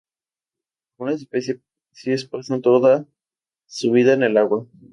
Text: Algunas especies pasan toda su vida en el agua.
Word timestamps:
Algunas 0.97 1.21
especies 1.21 2.25
pasan 2.25 2.63
toda 2.63 3.05
su 3.67 3.91
vida 3.91 4.13
en 4.13 4.23
el 4.23 4.37
agua. 4.37 4.65